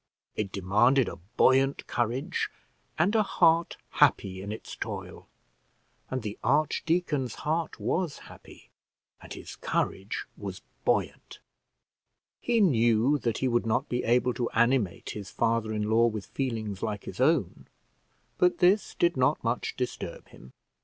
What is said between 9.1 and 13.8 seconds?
and his courage was buoyant. He knew that he would